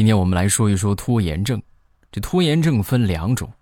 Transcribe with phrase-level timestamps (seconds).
[0.00, 1.62] 今天我们来说一说拖延症。
[2.10, 3.52] 这拖延症分两种，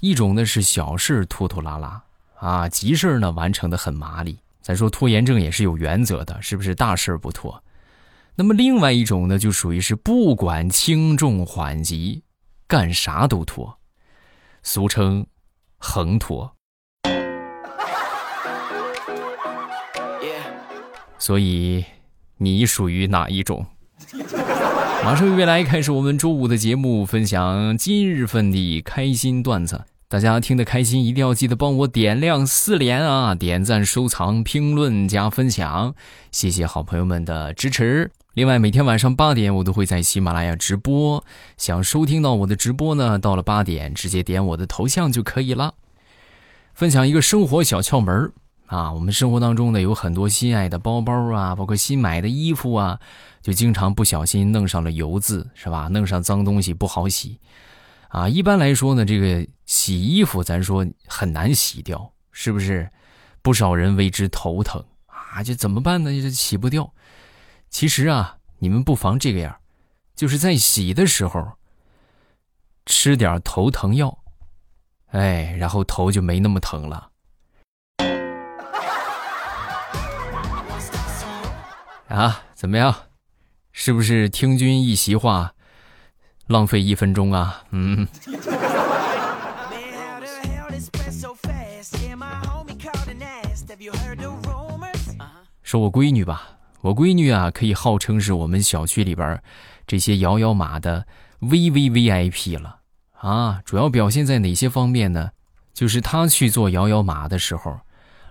[0.00, 2.02] 一种呢是小事拖拖拉拉
[2.40, 4.36] 啊，急事呢完成的很麻利。
[4.60, 7.62] 咱说拖延症也是有原则的，是不是大事不拖？
[8.34, 12.24] 那么另外一种呢，就属于是不管轻重缓急，
[12.66, 13.78] 干啥都拖，
[14.64, 15.24] 俗称
[15.78, 16.52] 横拖。
[21.16, 21.84] 所以
[22.38, 23.64] 你属于哪一种？
[25.06, 29.84] 马上又来开始我们周五的节目，分享今日份的开心段子。
[30.08, 33.32] 大家听得开心，一定要记得帮我点亮四连啊！
[33.32, 35.94] 点赞、收藏、评论加分享，
[36.32, 38.10] 谢谢好朋友们的支持。
[38.34, 41.22] 另外，每天晚上八点我都会在喜马拉雅直播，
[41.56, 45.74] 想收听到我的直播呢，到了八点直接点我的头像就可以了。
[46.74, 48.32] 分享一个生活小窍门
[48.66, 53.00] 啊，我们生活当中呢有很多心爱的包包啊，包括新买的衣服啊。
[53.42, 55.86] 就经常不小心弄上了油渍，是吧？
[55.86, 57.38] 弄上脏东西不好洗，
[58.08, 62.90] 啊，一般来说呢，这个洗衣服咱说很难洗掉，是不是？
[63.42, 66.10] 不少人为之头疼啊，这怎么办呢？
[66.20, 66.92] 这洗不掉。
[67.70, 69.56] 其实啊，你们不妨这个样，
[70.16, 71.52] 就是在洗的时候
[72.84, 74.18] 吃点头疼药，
[75.12, 77.10] 哎，然后头就没那么疼了。
[82.08, 82.94] 啊，怎么样？
[83.72, 85.52] 是不是听君一席话，
[86.46, 87.62] 浪费一分钟啊？
[87.70, 88.06] 嗯。
[95.62, 99.42] 说我闺女吧，我闺女啊，可以号称是我们小区里边
[99.86, 101.06] 这些摇摇马的
[101.40, 102.78] VVVIP 了
[103.18, 103.60] 啊！
[103.64, 105.30] 主要表现在哪些方面呢？
[105.74, 107.80] 就是她去做摇摇马的时候，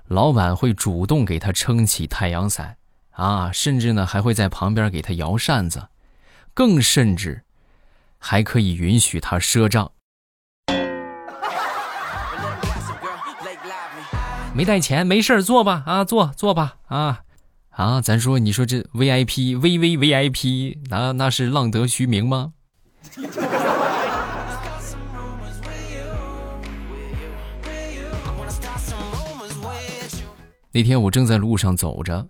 [0.08, 2.78] 老板会主动给她撑起太阳伞。
[3.16, 5.88] 啊，甚至呢还会在旁边给他摇扇子，
[6.54, 7.44] 更甚至，
[8.18, 9.92] 还可以允许他赊账。
[14.54, 17.24] 没带钱，没事儿坐吧，啊，坐坐吧，啊，
[17.72, 22.54] 啊，咱说，你说这 VIP，V V VIP，那那是浪得虚名吗？
[30.72, 32.28] 那天我正在路上走着。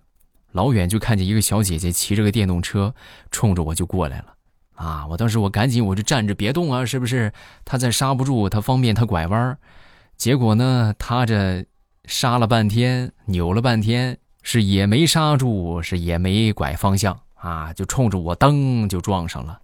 [0.52, 2.94] 老远就看见一个小姐姐骑着个电动车，
[3.30, 4.34] 冲着我就过来了，
[4.74, 5.06] 啊！
[5.08, 7.32] 我当时我赶紧我就站着别动啊，是不是？
[7.64, 9.58] 她再刹不住，她方便她拐弯
[10.16, 11.66] 结果呢，她这
[12.06, 19.60] 刹了半天，扭了半天，是也没刹住，是也没拐方向啊，就冲着我噔就撞上了。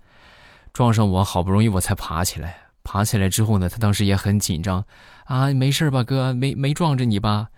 [0.74, 4.84] 撞上我好不容易我才爬起来，爬起来之后呢，她当时也很紧张，
[5.24, 6.34] 啊，没事吧，哥？
[6.34, 7.48] 没没撞着你吧？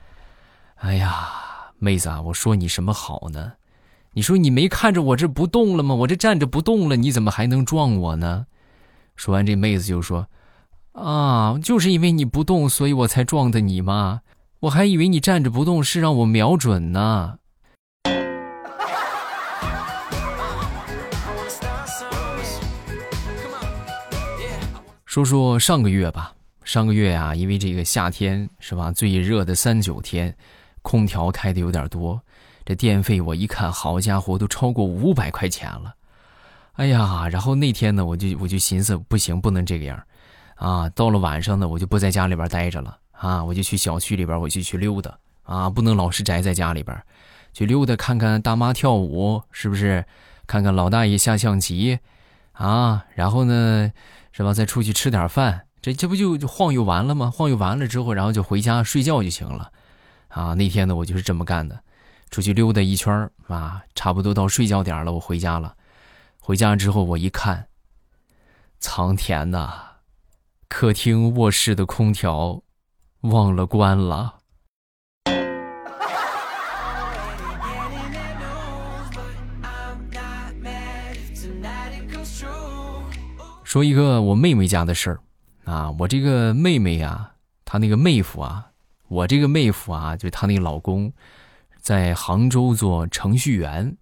[0.76, 1.40] 哎呀！
[1.84, 3.52] 妹子啊，我说你什么好呢？
[4.14, 5.94] 你说你没看着我这不动了吗？
[5.94, 8.46] 我这站着不动了，你怎么还能撞我呢？
[9.16, 10.26] 说完，这妹子就说
[10.96, 14.22] ：“啊，就是因为你不动，所以我才撞的你嘛。
[14.60, 17.38] 我还以为你站着不动是让我瞄准呢。”
[25.04, 26.32] 说说上个月吧，
[26.64, 30.34] 上个月呀，因为这个夏天是吧，最热的三九天。
[30.84, 32.20] 空调开的有点多，
[32.62, 35.94] 这电费我一看，好家伙，都超过五百块钱了。
[36.74, 40.00] 哎呀，然后那天呢，我就我就寻思，不行，不能这个样
[40.56, 40.88] 啊！
[40.90, 46.96] 到了晚上呢，我就不在家里边待着了啊，我就去小区里边，我就去溜达啊，不能老是宅在家里边，
[47.52, 50.04] 去溜达看看大妈跳舞，是不是？
[50.46, 51.98] 看看老大爷下象棋，
[52.52, 53.90] 啊，然后呢，
[54.32, 54.52] 是吧？
[54.52, 57.30] 再出去吃点饭，这这不就就晃悠完了吗？
[57.30, 59.72] 晃悠完了之后，然后就回家睡觉就行了。
[60.34, 61.80] 啊，那天呢，我就是这么干的，
[62.28, 65.76] 出去溜达一圈啊，差不多到睡觉点了，我回家了。
[66.40, 67.68] 回家之后，我一看，
[68.80, 69.72] 苍天呐，
[70.68, 72.60] 客厅、卧室的空调
[73.20, 74.40] 忘了关了。
[83.62, 85.20] 说一个我妹妹家的事儿
[85.64, 87.30] 啊，我这个妹妹呀，
[87.64, 88.66] 她那个妹夫啊。
[89.14, 91.12] 我这个妹夫啊，就她那个老公，
[91.80, 93.96] 在杭州做程序员。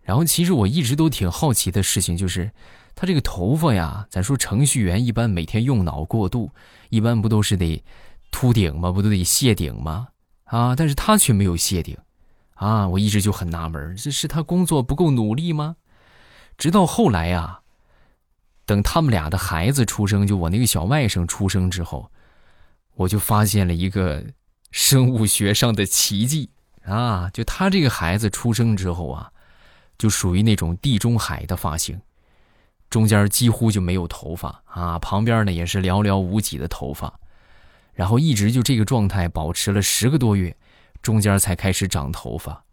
[0.00, 2.50] 然后，其实我一直都挺好奇的事情，就是
[2.96, 6.50] 他这个头发呀，咱说程序员一般每天用脑过度，
[6.90, 7.84] 一般不都是得
[8.32, 8.90] 秃顶吗？
[8.90, 10.08] 不都得谢顶吗？
[10.46, 11.96] 啊，但是他却没有谢顶，
[12.54, 15.76] 啊，我一直就很纳闷，这是他工作不够努力吗？
[16.58, 17.60] 直到后来呀，
[18.66, 22.10] 等他们俩的孩子出生，就我那个小外甥出生之后。
[22.94, 24.24] 我就发现了一个
[24.70, 26.50] 生物学上的奇迹
[26.84, 27.30] 啊！
[27.32, 29.32] 就他这个孩子出生之后啊，
[29.98, 32.00] 就属于那种地中海的发型，
[32.90, 37.18] 中间几乎就没有头发啊，旁边呢也是寥寥无几的头发，
[37.94, 40.56] 然后一直就这个状态保持了十个多月，
[41.00, 42.64] 中间才开始长头发。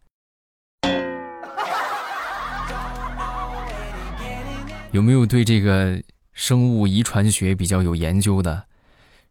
[4.91, 6.01] 有没有对这个
[6.33, 8.65] 生物遗传学比较有研究的？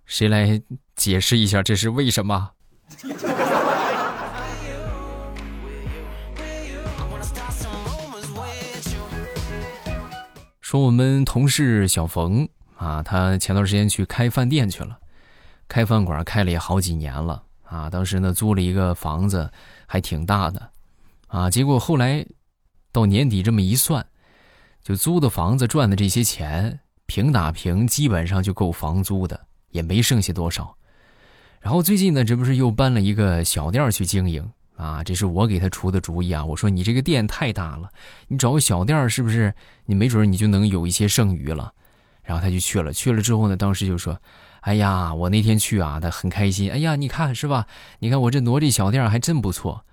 [0.09, 0.61] 谁来
[0.97, 2.51] 解释一下这是为什么？
[10.63, 14.99] 说我们同事小冯啊，他前段时间去开饭店去了，
[15.69, 17.91] 开饭馆开了也好几年了啊。
[17.91, 19.51] 当时呢租了一个房子，
[19.87, 20.71] 还挺大的
[21.27, 21.51] 啊。
[21.51, 22.25] 结果后来
[22.93, 24.07] 到年底这么一算，
[24.83, 30.75] 就租的房子赚的这些钱，平打平基本上就够房租的，也没剩下多少。
[31.61, 34.49] 然后最近呢，这不是又搬了一个小店去经营。
[34.77, 36.45] 啊，这是我给他出的主意啊！
[36.45, 37.91] 我说你这个店太大了，
[38.29, 39.53] 你找个小店是不是？
[39.85, 41.73] 你没准你就能有一些剩余了。
[42.23, 44.17] 然后他就去了，去了之后呢，当时就说
[44.63, 46.71] ：“哎呀，我那天去啊，他很开心。
[46.71, 47.67] 哎呀，你看是吧？
[47.99, 49.85] 你看我这挪这小店还真不错，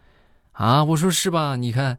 [0.51, 0.83] 啊！
[0.83, 1.55] 我说是吧？
[1.55, 1.97] 你看，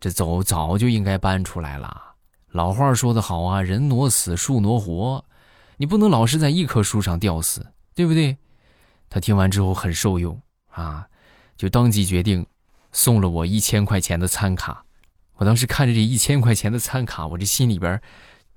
[0.00, 2.02] 这早早就应该搬出来了。
[2.50, 5.24] 老话说得好啊，人挪死，树挪活，
[5.76, 8.36] 你不能老是在一棵树上吊死，对不对？”
[9.10, 10.40] 他听完之后很受用
[10.70, 11.06] 啊。
[11.56, 12.44] 就当即决定，
[12.90, 14.84] 送了我一千块钱的餐卡。
[15.36, 18.00] 我当时看着这一千块钱的餐卡，我这心里边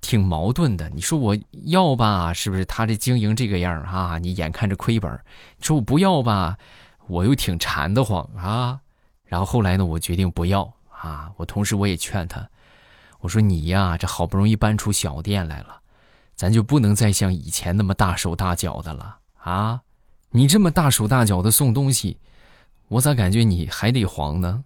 [0.01, 0.89] 挺矛盾的。
[0.89, 4.17] 你说我要吧，是不是他这经营这个样啊？
[4.17, 5.11] 你眼看着亏本；
[5.57, 6.57] 你说我不要吧，
[7.07, 8.79] 我又挺馋得慌啊。
[9.25, 11.31] 然后后来呢，我决定不要啊。
[11.37, 12.49] 我同时我也劝他，
[13.19, 15.81] 我说你呀，这好不容易搬出小店来了，
[16.37, 19.81] 咱就不能再像以前那么大手大脚的了啊！
[20.29, 22.19] 你这么大手大脚的送东西。
[22.89, 24.63] 我咋感觉你还得黄呢？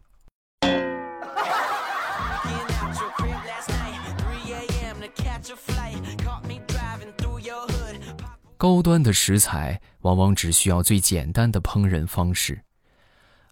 [8.58, 12.64] 高端的食材往往只需要最简单的烹饪方式。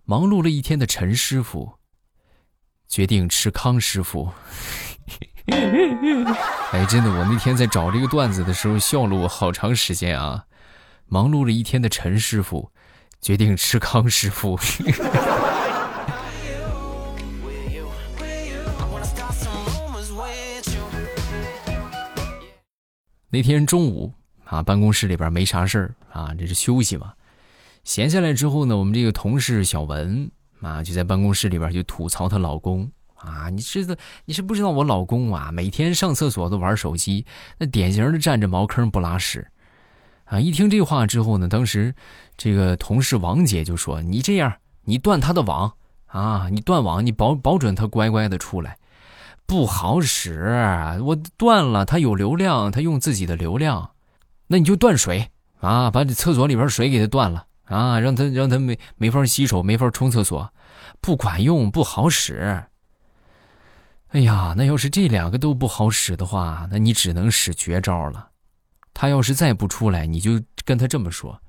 [0.04, 1.75] 忙碌了一天的陈师傅
[2.86, 4.30] 决定吃康师傅。
[6.71, 10.45] 哎，真的，我那天在找这个段子的时候笑了我好长时间啊！
[11.07, 12.71] 忙碌了一天的陈师傅。
[13.21, 14.57] 决定吃康师傅。
[23.29, 24.13] 那天中午
[24.45, 27.11] 啊，办公室里边没啥事儿啊，这是休息嘛。
[27.83, 30.31] 闲下来之后呢，我们这个同事小文
[30.61, 32.89] 啊，就在办公室里边就吐槽她老公
[33.19, 33.95] 啊，你知道
[34.25, 37.25] 你是不知道我老公啊，每天上厕所都玩手机，
[37.57, 39.48] 那典型的占着茅坑不拉屎。
[40.25, 40.39] 啊！
[40.39, 41.95] 一听这话之后呢，当时
[42.38, 45.74] 这个同事王姐就说：“你这样，你断他的网
[46.06, 46.48] 啊！
[46.51, 48.77] 你断网，你保保准他乖乖的出来。
[49.48, 53.89] 不好使，我断了，他有流量，他用自己的流量，
[54.45, 55.31] 那你就断水
[55.62, 55.89] 啊！
[55.89, 58.00] 把你厕所里边水给他断了啊！
[58.00, 60.54] 让他让他没没法洗手，没法冲厕所，
[61.01, 62.66] 不管用，不好使。
[64.09, 68.29] 哎呀，那要是这两个都不好使的话，那你只能使绝招了。”
[68.91, 71.39] 他要是再不出来，你就跟他这么说：“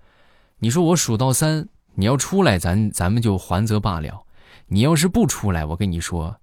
[0.61, 4.27] 你说我数到三，你要出来，咱咱们就还则罢了。
[4.67, 6.37] 你要是不出来，我跟你说，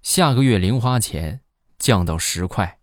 [0.00, 1.40] 下个月零花钱
[1.76, 2.78] 降到十块。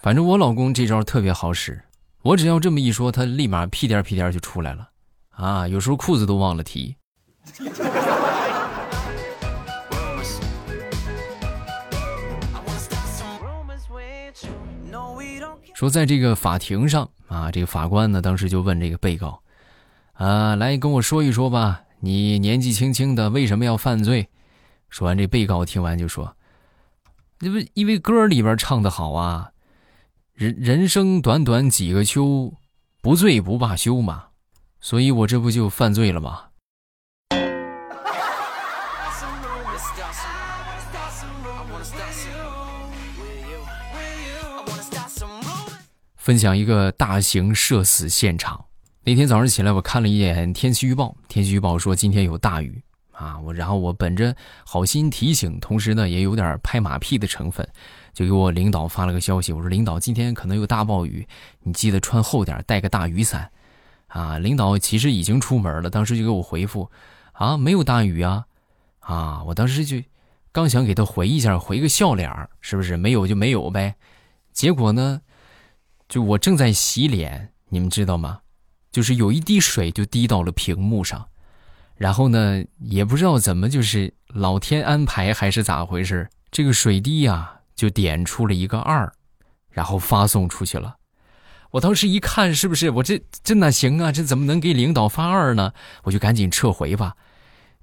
[0.00, 1.84] 反正我老公这招特别好使，
[2.22, 4.88] 我只要这么一说，他立马屁颠屁颠就出来了。
[5.32, 6.96] 啊，有时候裤子都忘了提。”
[15.74, 19.42] 说，在这个法庭上啊，这个法官呢，当时就问这个被告
[20.14, 24.28] ：“啊，来跟我说一说吧，你年纪轻轻的为什么要犯罪？”
[24.88, 26.36] 说完，这被告听完就说
[27.40, 29.50] ：“这不因为歌里边唱的好啊，
[30.32, 32.54] 人人生短短几个秋，
[33.02, 34.26] 不醉不罢休嘛，
[34.80, 36.44] 所以我这不就犯罪了吗？”
[46.16, 48.64] 分享一个大型社死现场。
[49.02, 53.38] 那天早上起来，我看了一眼天气预报，天气预报说今天有大雨啊。
[53.40, 57.68] 我然后我本着好心提醒，同时呢也有点拍马屁的成分，
[58.14, 59.52] 就给我领导发了个消息。
[59.52, 61.28] 我说领导，今天可能有大暴雨，
[61.62, 63.50] 你记得穿厚点，带个大雨伞
[64.06, 64.38] 啊。
[64.38, 66.90] 领导其实已经出门了，当时就给我回复
[67.32, 68.46] 啊，没有大雨啊
[69.04, 69.42] 啊。
[69.44, 69.96] 我当时就
[70.52, 72.30] 刚想给他回一下，回个笑脸
[72.60, 72.96] 是不是？
[72.96, 73.94] 没有就没有呗。
[74.52, 75.20] 结果呢？
[76.06, 78.40] 就我正在洗脸，你们知道吗？
[78.92, 81.26] 就是有一滴水就滴到了屏幕上，
[81.96, 89.12] 然后呢，也不知道怎么，就是老天安排还是咋回事，这个水滴呀就点出了一个二，
[89.70, 90.94] 然后发送出去了。
[91.70, 94.12] 我当时一看，是不是我这这哪行啊？
[94.12, 95.72] 这怎么能给领导发二呢？
[96.04, 97.16] 我就赶紧撤回吧。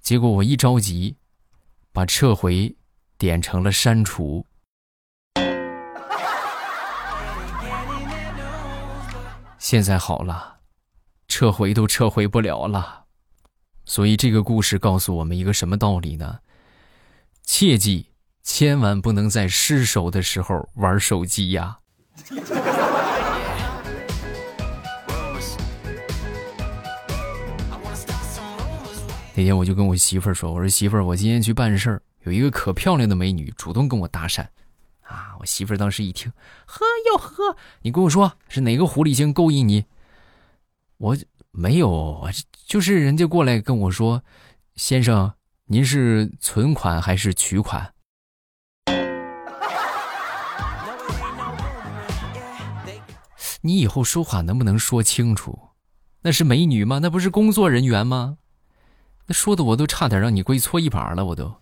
[0.02, 1.16] 结果我一着急，
[1.94, 2.76] 把撤回
[3.18, 4.46] 点成了删除。
[9.58, 10.58] 现在好了，
[11.28, 13.06] 撤回都撤回不了了。
[13.86, 16.40] 所以这个故事告诉我们一个什么道理呢？
[17.44, 21.80] 切记，千万不能在失手的时候玩手机呀！
[29.34, 34.46] 那天我就跟我媳妇儿说：“我说媳妇儿，我今天去办事儿，有一个可漂亮的美女主动跟我搭讪。”
[35.08, 36.32] 啊，我媳妇儿当时一听，
[36.66, 39.86] 呵哟呵，你跟我说是哪个狐狸精勾引你？
[40.98, 41.18] 我
[41.52, 42.30] 没有，
[42.66, 44.24] 就是人家过来跟我说
[44.76, 45.34] ：“先生，
[45.66, 47.94] 您是存款还是取款？”
[53.64, 55.58] 你以后说话能不能说清楚？
[56.22, 57.00] 那是美女吗？
[57.02, 58.38] 那不是工作人员吗？
[59.32, 61.54] 说的我都差点让你跪搓衣板了，我都。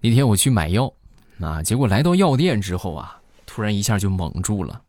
[0.00, 0.92] 那天我去买药，
[1.40, 4.82] 啊，结果来到药店之后啊，突然一下就懵住了，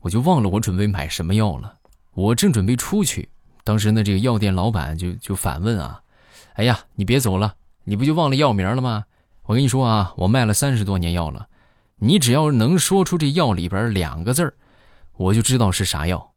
[0.00, 1.76] 我就忘了我准备买什么药了。
[2.12, 3.28] 我正准备出去，
[3.64, 6.02] 当时呢，这个药店老板就就反问啊
[6.54, 9.04] ：“哎呀，你别走了，你不就忘了药名了吗？
[9.44, 11.48] 我跟你说啊，我卖了三十多年药了。”
[12.04, 14.54] 你只要能说出这药里边两个字儿，
[15.14, 16.34] 我就知道是啥药。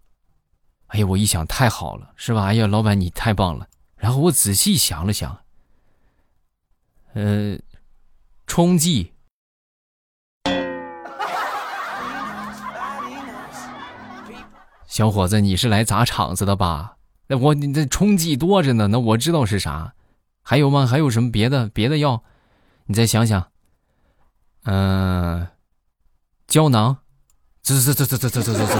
[0.87, 2.45] 哎呀，我一想太好了，是吧？
[2.45, 3.67] 哎呀，老板你太棒了。
[3.97, 5.39] 然后我仔细想了想，
[7.13, 7.59] 呃，
[8.45, 9.11] 冲剂。
[14.87, 16.95] 小伙子，你是来砸场子的吧？
[17.27, 19.93] 那我你这冲剂多着呢，那我知道是啥。
[20.41, 20.87] 还有吗？
[20.87, 22.23] 还有什么别的别的药？
[22.85, 23.51] 你再想想。
[24.63, 25.47] 嗯，
[26.47, 26.95] 胶囊，
[27.61, 28.73] 滋滋滋滋滋滋滋滋。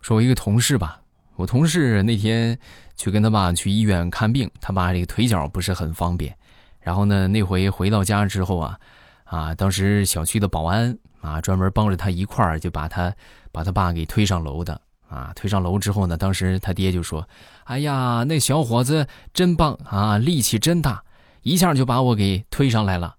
[0.00, 1.02] 说，我一个同事吧，
[1.36, 2.58] 我同事那天
[2.96, 6.34] 去跟他爸去医院看病，他爸这个腿脚不是很方便。
[6.80, 8.80] 然后呢，那回回到家之后啊，
[9.24, 13.14] 啊，当时小区的保安啊，专门帮着他一块儿就把他
[13.52, 14.80] 把他爸给推上楼的。
[15.08, 17.26] 啊，推上楼之后呢，当时他爹就说
[17.64, 21.02] ：“哎呀，那小伙子真棒啊，力气真大，
[21.42, 23.16] 一下就把我给推上来了。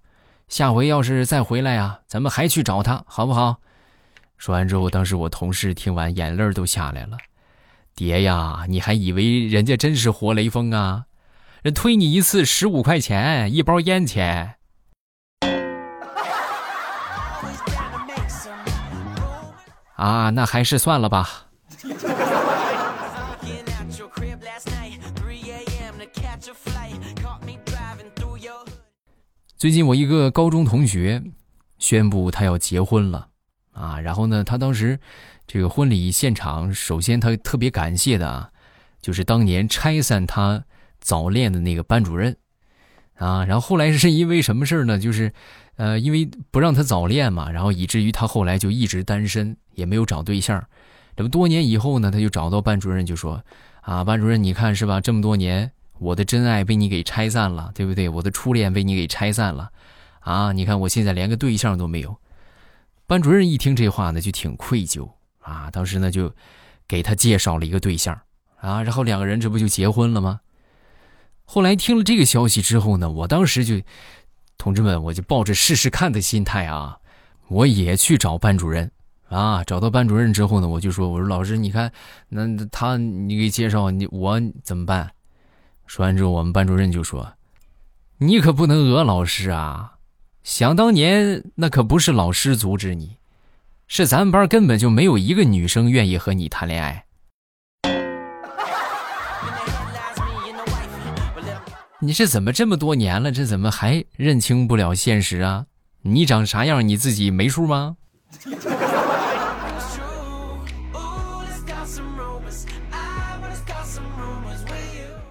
[0.48, 3.58] 下回要是再回来呀，咱们还去找他，好不好？”
[4.38, 7.18] 说完之后，当时我同事听完，眼泪都下来了。
[7.96, 11.06] 爹呀，你还以为人家真是活雷锋啊？
[11.64, 14.56] 人推你一次十五块钱一包烟钱。
[19.98, 21.48] 啊，那还是算了吧。
[29.60, 31.22] 最近我一个高中同学
[31.80, 33.28] 宣布他要结婚了
[33.74, 34.98] 啊，然后呢，他当时
[35.46, 38.52] 这个婚礼现场，首先他特别感谢的啊，
[39.02, 40.64] 就是当年拆散他
[41.02, 42.38] 早恋的那个班主任
[43.16, 44.98] 啊，然后后来是因为什么事呢？
[44.98, 45.34] 就是
[45.76, 50.66] 呃，因为不让他早恋嘛，然后以至于他后来就一直单身，也没有找对象。
[51.18, 53.44] 这么多年以后呢，他就找到班主任就说
[53.82, 55.02] 啊，班主任你看是吧？
[55.02, 55.70] 这么多年。
[56.00, 58.08] 我的真爱被你给拆散了，对不对？
[58.10, 59.70] 我的初恋被你给拆散了，
[60.22, 60.52] 啊！
[60.54, 62.18] 你看我现在连个对象都没有。
[63.06, 65.70] 班主任一听这话呢，就挺愧疚啊。
[65.72, 66.34] 当时呢，就
[66.88, 68.20] 给他介绍了一个对象
[68.62, 70.40] 啊，然后两个人这不就结婚了吗？
[71.44, 73.82] 后来听了这个消息之后呢，我当时就，
[74.58, 77.00] 同志们，我就抱着试试看的心态啊，
[77.48, 78.92] 我也去找班主任
[79.28, 79.64] 啊。
[79.64, 81.92] 找到班主任之后呢，我就说：“我说老师，你看，
[82.30, 85.12] 那他你给介绍你我怎么办？”
[85.90, 87.34] 说完之后，我们班主任就说
[88.22, 89.94] ：“你可不能讹老师啊！
[90.44, 93.18] 想当年，那可不是老师阻止你，
[93.88, 97.06] 是咱们班根本就没有一个女生愿意和你谈恋爱。
[102.02, 105.66] 你是怎么这么多年了，这怎么还认清不了现实啊？
[106.04, 107.98] 你长啥样，你自己没数吗？”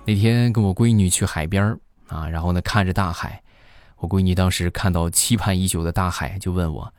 [0.09, 3.43] 那天跟我闺女去海边啊，然后呢看着大海，
[3.99, 6.95] 我闺女当时看到期盼已久的大海，就问我：“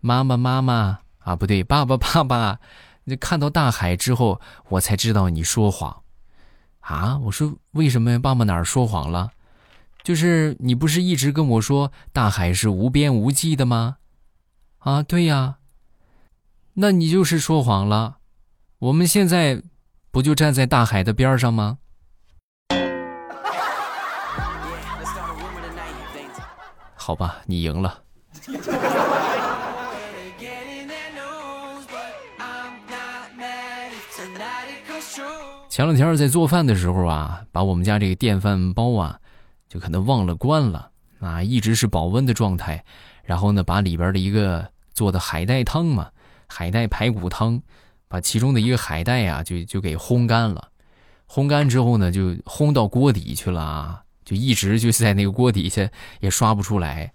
[0.00, 2.60] 妈妈妈妈啊，不对，爸爸爸爸，
[3.04, 6.02] 那看到大海之后，我才知道你说谎，
[6.80, 8.20] 啊？”我说：“为什么？
[8.20, 9.30] 爸爸哪儿说谎了？”
[10.04, 13.96] 就是你不是一直跟我说大海是无边无际的吗？
[14.80, 15.56] 啊，对呀。
[16.74, 18.18] 那你就是说谎了。
[18.80, 19.62] 我们现在
[20.10, 21.78] 不就站在大海的边上吗？
[27.02, 27.98] 好吧，你赢了。
[35.70, 39.18] 前两天在做饭的时候啊，把我们家这个电饭煲啊，
[39.66, 40.90] 就可能忘了关了
[41.20, 42.84] 啊，一直是保温的状态。
[43.24, 46.10] 然后呢，把里边的一个做的海带汤嘛，
[46.46, 47.58] 海带排骨汤，
[48.08, 50.68] 把其中的一个海带啊，就就给烘干了。
[51.26, 57.12] 烘干之后呢，就烘到锅底去了啊，就一直就是在那个锅底下也刷不出来。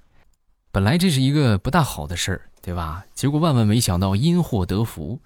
[0.69, 3.05] 本来这是一个不大好的事儿，对吧？
[3.13, 5.21] 结果万万没想到，因祸得福。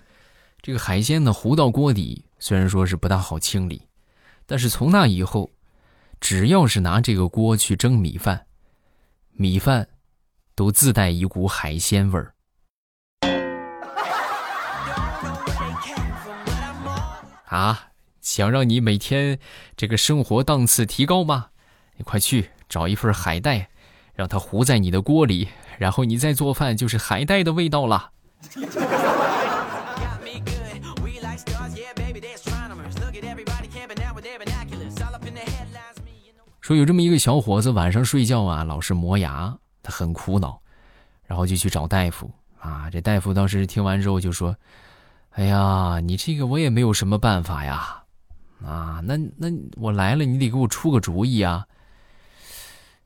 [0.61, 3.81] 这个海鲜呢，糊到锅底，虽然说是不大好清理，
[4.45, 5.49] 但是从那以后，
[6.21, 8.45] 只要是拿这个锅去蒸米饭，
[9.31, 9.87] 米饭
[10.53, 12.35] 都自带一股海鲜味儿。
[17.47, 17.87] 啊，
[18.21, 19.39] 想让你每天
[19.75, 21.47] 这个生活档次提高吗？
[21.99, 23.67] 你快去找一份海带，
[24.15, 28.11] 让它糊在你的锅里，然后你再做饭就是海带的味道了。
[36.61, 39.53] 说有这么一个小伙子，晚上睡觉啊，老是磨牙，
[39.83, 40.57] 他很苦恼，
[41.25, 42.89] 然后就去找大夫啊。
[42.89, 44.55] 这大夫当时听完之后就说
[45.31, 48.03] ：“哎呀，你这个我也没有什么办法呀，
[48.63, 51.65] 啊，那那我来了，你得给我出个主意啊。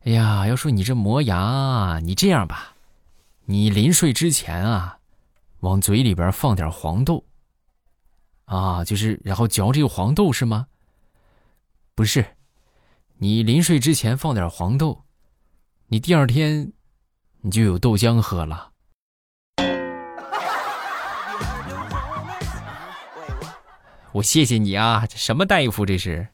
[0.06, 2.76] 哎呀，要说你这磨牙，你这样吧，
[3.46, 4.98] 你临睡之前啊，
[5.62, 7.24] 往嘴里边放点黄豆，
[8.46, 10.68] 啊，就是然后嚼这个黄豆是吗？
[11.96, 12.26] 不是。”
[13.20, 15.06] 你临睡之前放点黄豆，
[15.88, 16.74] 你第二天
[17.40, 18.72] 你就有豆浆喝了。
[24.12, 26.28] 我谢谢你啊，这什么大夫这是？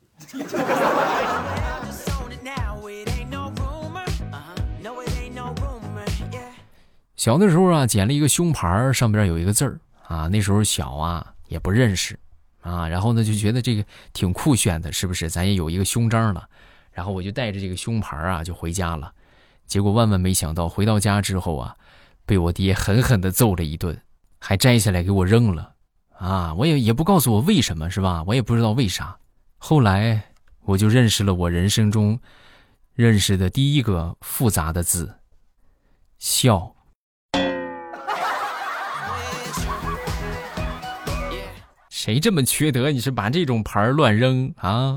[7.19, 9.77] 小的时候啊，捡了一个胸牌，上边有一个字儿
[10.07, 12.17] 啊，那时候小啊，也不认识
[12.61, 15.29] 啊，然后呢就觉得这个挺酷炫的，是不是？
[15.29, 16.47] 咱也有一个胸章了。
[16.93, 19.11] 然后我就带着这个胸牌啊，就回家了。
[19.65, 21.75] 结果万万没想到，回到家之后啊，
[22.25, 24.01] 被我爹狠狠的揍了一顿，
[24.39, 25.73] 还摘下来给我扔了。
[26.17, 28.23] 啊，我也也不告诉我为什么，是吧？
[28.27, 29.17] 我也不知道为啥。
[29.57, 30.23] 后来
[30.61, 32.17] 我就认识了我人生中
[32.93, 35.15] 认识的第一个复杂的字——
[36.17, 36.77] 笑。
[42.01, 42.91] 谁这么缺德？
[42.91, 44.95] 你是把这种牌乱扔啊？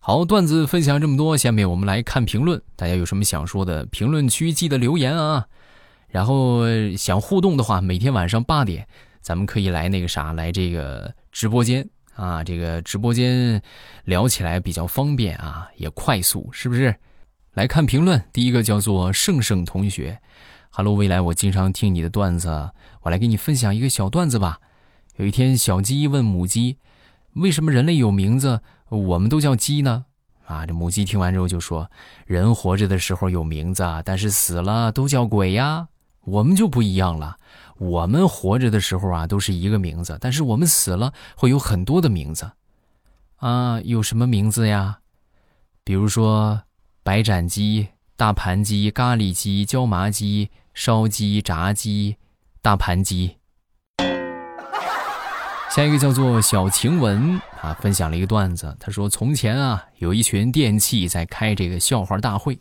[0.00, 2.60] 好，段子分享这么多，下面我们来看评论。
[2.74, 5.46] 大家有什么想说的，评论区记得留言啊。
[6.08, 6.64] 然后
[6.98, 8.84] 想互动的话，每天晚上八点，
[9.20, 12.42] 咱们可以来那个啥，来这个直播间啊。
[12.42, 13.62] 这个直播间
[14.06, 16.92] 聊起来比较方便啊，也快速，是不是？
[17.54, 20.20] 来看评论，第一个叫做盛盛同学
[20.70, 24.58] ，Hello，未来我经常听你的段子，我来给你分享一个小段子吧。
[25.18, 26.78] 有一天，小鸡问母鸡，
[27.34, 28.60] 为什么人类有名字？
[28.88, 30.06] 我们都叫鸡呢，
[30.46, 30.66] 啊！
[30.66, 31.88] 这母鸡听完之后就说
[32.26, 35.86] ：“人活着的时候有名字，但是死了都叫鬼呀。
[36.22, 37.36] 我们就不一样了，
[37.78, 42.50] 我们活着的时候啊都是一个名字，但是我们死了会有很多的名字，
[43.36, 44.98] 啊，有什么名字呀？
[45.84, 46.62] 比如说
[47.04, 47.86] 白斩鸡、
[48.16, 52.16] 大盘鸡、咖喱鸡、椒麻鸡、烧鸡、炸鸡、
[52.62, 53.36] 大盘鸡。”
[55.70, 58.74] 下一个叫做小晴雯啊，分享了一个段子。
[58.80, 62.58] 他说：“从前啊，有一群电器在开这个笑话大会，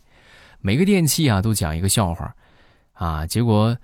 [0.59, 2.35] 每个电器啊都讲一个笑话，
[2.91, 3.77] 啊，结果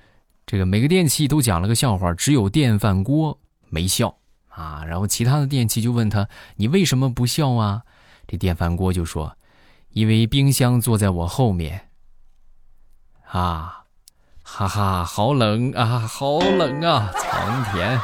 [0.46, 4.14] 这个每个电器都讲了个笑话，只有电饭锅没笑
[4.50, 4.84] 啊。
[4.86, 7.82] 然后其他的电器就问他：你为什么不笑啊？
[8.28, 9.38] 这电饭锅就说：
[10.00, 11.90] 因为冰箱坐在我后面。
[13.26, 13.84] 啊，
[14.44, 18.00] 哈哈，好冷啊，好冷啊，苍天。”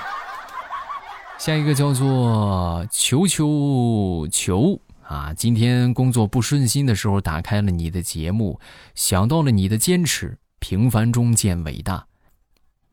[1.39, 5.34] 下一个叫做球球球啊！
[5.34, 8.60] 今天工作不顺心的时候，打开了你的节目，
[8.93, 12.08] 想到了你的坚持，平凡中见伟大，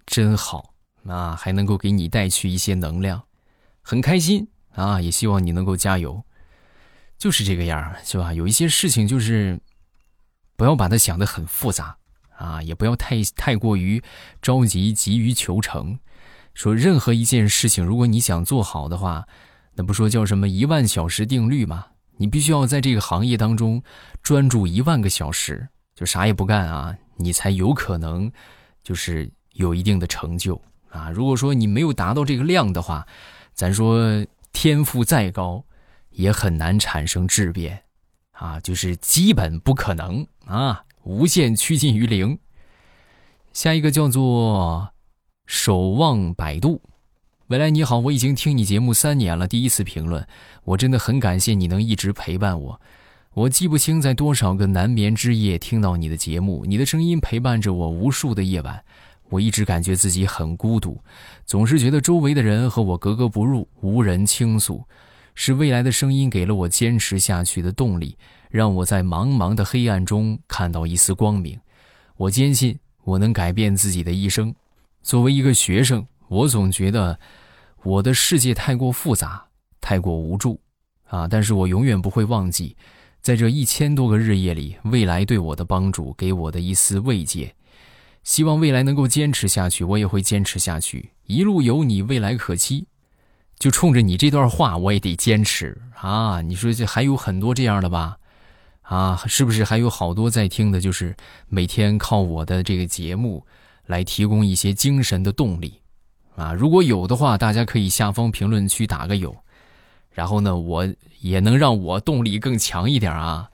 [0.06, 0.74] 真好
[1.08, 1.34] 啊！
[1.34, 3.24] 还能够给你带去一些能量，
[3.82, 5.00] 很开心啊！
[5.00, 6.24] 也希望你能够加油，
[7.22, 8.32] 就是这个样是吧？
[8.32, 9.60] 有一些事情就是
[10.56, 11.96] 不要把它想得很复杂
[12.36, 14.02] 啊，也不要太太过于
[14.40, 15.96] 着急，急于求成。
[16.52, 19.24] 说任何一件事情，如果你想做好的话，
[19.74, 21.86] 那不说叫什么一万小时定律吗？
[22.16, 23.80] 你必须要在这个行业当中
[24.20, 28.28] 专注一万个小时，就啥也不干啊，你才有可能
[28.82, 31.08] 就是有一定的成就啊。
[31.08, 33.06] 如果说你没有达到这个量的话，
[33.54, 35.64] 咱说天赋再高，
[36.12, 37.82] 也很难产生质变
[38.32, 42.38] 啊，就是基本不可能啊，无限趋近于零。
[43.52, 44.92] 下一个叫做
[45.46, 46.80] 守望百度。
[47.48, 50.26] 未来你好，我已经听你节目三年了，第一次评论，
[50.64, 52.80] 我真的很感谢你能一直陪伴我。
[53.34, 58.82] 我记不清在多少个难眠之夜听到你的节目，你的声音陪伴着我无数的夜晚。
[59.28, 61.02] 我一直感觉自己很孤独，
[61.46, 64.84] 总是觉得周围的人和我格格不入，无人倾诉。
[65.34, 68.16] 是未来的声音给了我坚持下去的动力，
[68.50, 71.58] 让我在茫茫的黑暗中看到一丝光明。
[72.16, 74.54] 我坚信我能改变自己的一生。
[75.02, 77.18] 作为一个学生，我总觉得。
[77.84, 79.44] 我的世界太过复杂，
[79.80, 80.60] 太过无助，
[81.08, 81.26] 啊！
[81.26, 82.76] 但是我永远不会忘记，
[83.20, 87.52] 在这一千多个日夜里，未来对我的帮助，给我的一丝慰藉。
[88.22, 91.10] 希望未来能够坚持下去，我也会坚持下去。
[91.26, 92.86] 一路有你，未来可期。
[93.62, 96.40] 就冲着你这段话，我也得坚持啊！
[96.40, 98.18] 你说这还有很多这样的吧？
[98.80, 101.14] 啊，是不是还有好多在听的，就是
[101.46, 103.46] 每天靠我的这个节目
[103.86, 105.80] 来提供一些精神的动力？
[106.34, 109.32] 啊，如果有的话，大家可以下方评论区打个有，
[110.10, 110.84] 然后呢，我
[111.20, 113.48] 也能让我动力更强一点啊，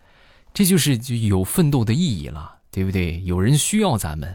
[0.55, 3.23] 这就是就有奋斗的意义了，对不对？
[3.25, 4.35] 有人需要咱们，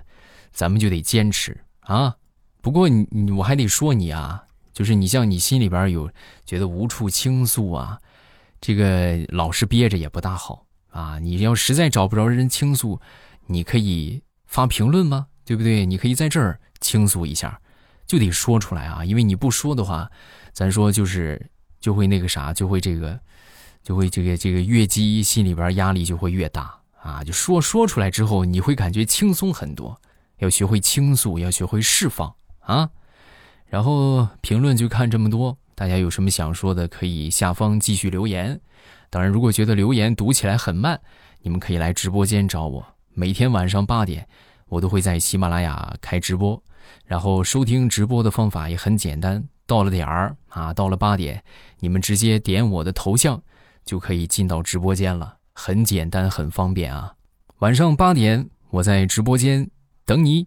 [0.52, 2.16] 咱们就得坚持啊。
[2.62, 6.10] 不过你你我还得说你啊，就是你像你心里边有
[6.46, 8.00] 觉得无处倾诉啊，
[8.60, 11.20] 这个老是憋着也不大好啊。
[11.20, 13.00] 你要实在找不着人倾诉，
[13.46, 15.28] 你可以发评论吗？
[15.46, 15.86] 对不对？
[15.86, 17.60] 你可以在这儿倾诉一下。
[18.06, 20.10] 就得说出来啊，因为你不说的话，
[20.52, 23.20] 咱说就是就会那个啥，就会这个，
[23.82, 27.24] 就会这个这个越积心里边压力就会越大啊。
[27.24, 30.00] 就说说出来之后，你会感觉轻松很多。
[30.40, 32.90] 要学会倾诉，要学会释放啊。
[33.74, 38.62] 然后评论就看这么多，大家有什么想说的，可以下方继续留言。
[39.10, 41.02] 当然，如果觉得留言读起来很慢，
[41.42, 42.86] 你们可以来直播间找我。
[43.16, 44.28] 每天晚上八点，
[44.68, 46.62] 我都会在喜马拉雅开直播。
[47.08, 51.44] 然后收听直播的方法也很简单，到了点儿啊，到了八点，
[51.80, 53.42] 你们直接点我的头像，
[53.86, 57.12] 就可以进到直播间了，很简单，很方便啊。
[57.58, 59.68] 晚上八点，我在直播间
[60.06, 60.46] 等你。